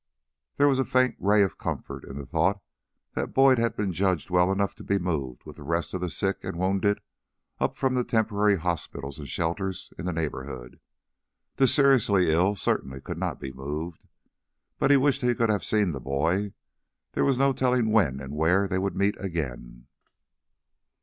There 0.57 0.67
was 0.67 0.79
a 0.79 0.83
faint 0.83 1.15
ray 1.19 1.43
of 1.43 1.59
comfort 1.59 2.05
in 2.05 2.17
the 2.17 2.25
thought 2.25 2.59
that 3.13 3.35
Boyd 3.35 3.59
had 3.59 3.75
been 3.75 3.93
judged 3.93 4.31
well 4.31 4.51
enough 4.51 4.73
to 4.77 4.83
be 4.83 4.97
moved 4.97 5.43
with 5.45 5.57
the 5.57 5.63
rest 5.63 5.93
of 5.93 6.01
the 6.01 6.09
sick 6.09 6.43
and 6.43 6.57
wounded 6.57 7.01
up 7.59 7.75
from 7.75 7.93
the 7.93 8.03
temporary 8.03 8.55
hospitals 8.55 9.19
and 9.19 9.27
shelters 9.29 9.93
in 9.99 10.05
the 10.07 10.11
neighborhood. 10.11 10.79
The 11.57 11.67
seriously 11.67 12.31
ill 12.31 12.55
certainly 12.55 12.99
could 12.99 13.19
not 13.19 13.39
be 13.39 13.53
moved. 13.53 14.07
But 14.79 14.89
he 14.89 14.97
wished 14.97 15.21
he 15.21 15.35
could 15.35 15.49
have 15.51 15.63
seen 15.63 15.91
the 15.91 15.99
boy; 16.01 16.53
there 17.11 17.23
was 17.23 17.37
no 17.37 17.53
telling 17.53 17.91
when 17.91 18.19
and 18.19 18.33
where 18.35 18.67
they 18.67 18.79
would 18.79 18.95
meet 18.95 19.13
again. 19.23 19.85